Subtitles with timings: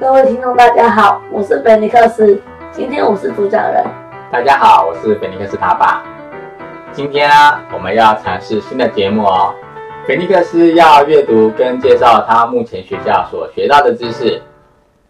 [0.00, 2.36] 各位听众，大家好，我是菲尼克斯，
[2.72, 3.84] 今天我是主讲人。
[4.28, 6.02] 大家好，我是菲尼克斯他爸。
[6.90, 7.34] 今天呢，
[7.72, 9.54] 我们要尝试新的节目哦。
[10.04, 14.42] 菲尼克斯要阅读跟介绍他目前学校所学到的知识。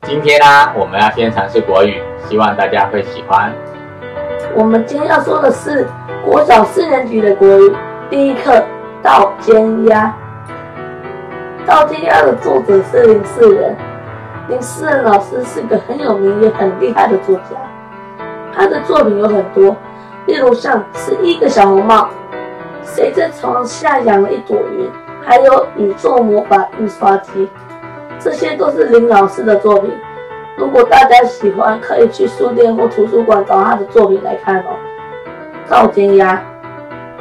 [0.03, 3.51] 今天呢，我们要先尝试国语，希望大家会喜欢。
[4.55, 5.89] 我们今天要说的是
[6.23, 7.75] 国小四年级的国语
[8.11, 8.53] 第一课
[9.03, 10.15] 《稻尖鸭》。
[11.67, 13.75] 《稻尖鸭》的作者是林世仁。
[14.47, 17.57] 林世仁老师是个很有名也很厉害的作家，
[18.53, 19.75] 他的作品有很多，
[20.27, 21.95] 例如像《十一个小红帽》
[22.85, 24.87] 《谁在床下养了一朵云》，
[25.25, 27.31] 还有《宇宙魔法印刷机》，
[28.21, 29.91] 这些都是林老师的作品。
[30.59, 34.77] 如果大家喜欢，可以去书店或图书馆找他的作品来看哦。
[35.71, 36.43] 稻田鸭，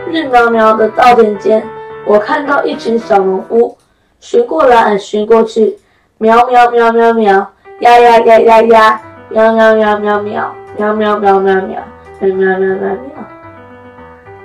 [0.07, 1.63] 绿苗苗的稻田间，
[2.05, 3.77] 我看到一群小农夫，
[4.19, 5.77] 寻过来寻过去。
[6.23, 7.33] 喵喵喵喵喵，
[7.79, 11.83] 呀呀呀呀呀，喵喵喵喵喵，喵喵喵喵喵，
[12.21, 13.25] 喵喵喵喵喵。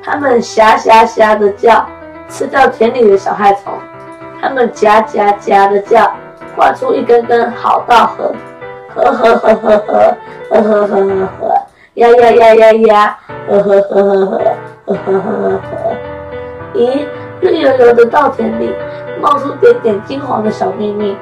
[0.03, 1.87] 它们呷呷呷的叫，
[2.29, 3.73] 吃掉田里的小害虫。
[4.43, 6.12] 它们夹夹夹的叫，
[6.57, 8.35] 画出一根根好稻禾。
[8.97, 10.17] 呵呵呵呵呵，
[10.51, 14.39] 呵呵呵呵呵，呀呀呀呀呀，呵呵呵呵呵，
[14.87, 15.97] 呵呵呵呵呵。
[16.75, 17.07] 咦，
[17.41, 18.75] 绿油油的稻田里，
[19.20, 21.17] 冒出点点金黄的小秘密。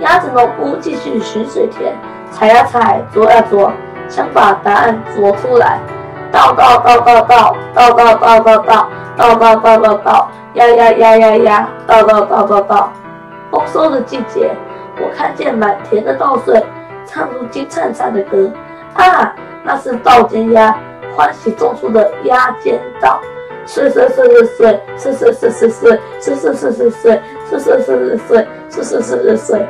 [0.00, 1.94] 鸭子农夫继续寻水田，
[2.30, 3.72] 采呀采，啄呀啄，
[4.08, 5.80] 想把答案啄出来。
[6.30, 12.92] 倒倒倒倒倒，倒倒倒倒倒，倒倒倒倒倒，呀呀呀呀呀，倒倒倒倒倒。
[13.50, 14.50] 丰收的季节，
[15.00, 16.62] 我看见满田的稻穗，
[17.06, 18.50] 唱出金灿灿的歌。
[18.94, 20.76] 啊，那是稻尖鸭
[21.16, 23.18] 欢喜种出的鸭尖稻。
[23.64, 29.66] 岁岁岁岁岁，岁岁岁岁岁，岁岁岁岁岁，岁岁岁岁岁，岁岁岁岁岁。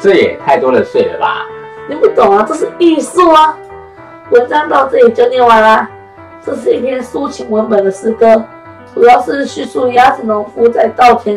[0.00, 1.44] 这也太多了税了吧？
[1.86, 3.54] 你不懂啊，这是艺术啊！
[4.30, 5.86] 文章到这里就念完啦。
[6.42, 8.42] 这是一篇抒情文本的诗歌，
[8.94, 11.36] 主要是叙述鸭子农夫在稻田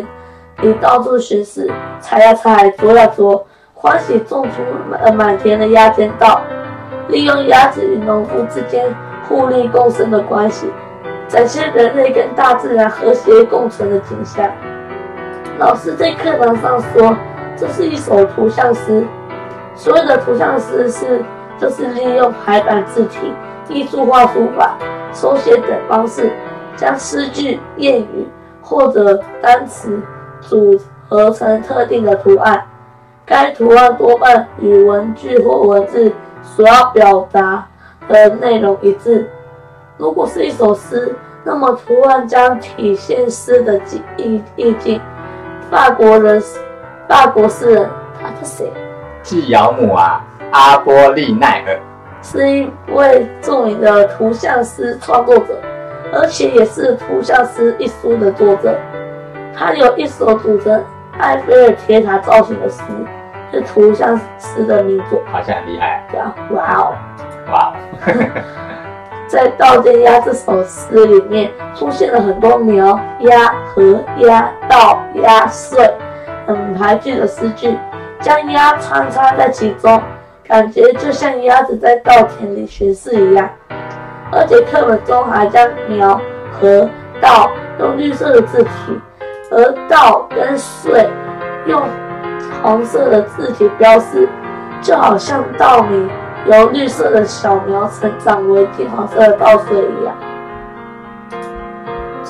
[0.62, 1.70] 里到处巡视，
[2.00, 6.40] 采呀采，啄呀啄，欢喜种出满满田的鸭尖稻，
[7.10, 8.96] 利用鸭子与农夫之间
[9.28, 10.72] 互利共生的关系，
[11.28, 14.50] 展现人类跟大自然和谐共存的景象。
[15.60, 17.14] 老师在课堂上说。
[17.56, 19.06] 这是一首图像诗。
[19.76, 21.24] 所谓的图像诗是，
[21.60, 23.34] 就是利用排版字体、
[23.70, 24.78] 艺术化书法、
[25.14, 26.32] 手写等方式，
[26.76, 28.28] 将诗句、谚语
[28.62, 30.00] 或者单词
[30.42, 32.64] 组合成特定的图案。
[33.26, 36.12] 该图案多半与文句或文字
[36.44, 37.68] 所要表达
[38.08, 39.30] 的内容一致。
[39.98, 43.80] 如果是一首诗，那么图案将体现诗的
[44.18, 45.00] 意意境。
[45.72, 46.42] 法国人。
[47.08, 47.90] 法国诗人，
[48.22, 48.72] 他是谁？
[49.22, 51.80] 季尧姆啊，阿波利奈尔，
[52.22, 55.58] 是一位著名的图像诗创作者，
[56.14, 58.76] 而且也是《图像诗》一书的作者。
[59.56, 60.84] 他有一首组成
[61.20, 62.82] 埃菲尔铁塔造型的诗，
[63.52, 66.06] 是图像诗的名作，好像很厉害。
[66.10, 66.96] 对啊，哇哦，
[67.52, 67.76] 哇哦！
[69.28, 75.92] 在《稻间鸭》这首诗里面，出现了很多苗、鸭和鸭、稻、鸭、穗。
[76.46, 77.78] 很排句的诗句，
[78.22, 80.02] 将鸭穿插在其中，
[80.48, 83.50] 感觉就像鸭子在稻田里巡视一样。
[84.32, 86.20] 而且课本中还将苗
[86.52, 86.90] 和
[87.22, 89.00] 稻用绿色的字体，
[89.52, 91.08] 而稻跟穗
[91.68, 91.82] 用
[92.62, 94.28] 红色的字体标示，
[94.82, 96.10] 就好像稻米
[96.48, 100.16] 由绿色的小苗成长为金黄色的稻穗一样。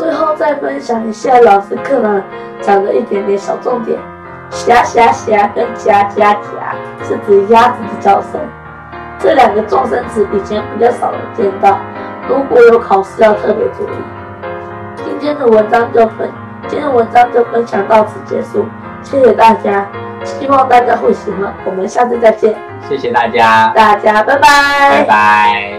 [0.03, 2.21] 最后再分享一下老师课堂
[2.59, 3.97] 讲的一点点小重点。
[4.49, 8.31] 霞霞霞跟夹夹夹是指鸭子的叫声，
[9.17, 11.79] 这两个重声词以前比较少人见到，
[12.27, 13.95] 如果有考试要特别注意。
[14.97, 16.29] 今天的文章就分，
[16.67, 18.65] 今天的文章就分享到此结束，
[19.01, 19.87] 谢谢大家，
[20.25, 22.53] 希望大家会喜欢，我们下次再见。
[22.89, 24.49] 谢谢大家，大家拜拜，
[24.91, 25.72] 拜拜。